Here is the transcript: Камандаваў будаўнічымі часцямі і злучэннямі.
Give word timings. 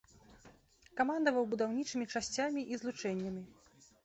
Камандаваў 1.01 1.45
будаўнічымі 1.51 2.09
часцямі 2.15 2.61
і 2.73 2.81
злучэннямі. 2.85 3.45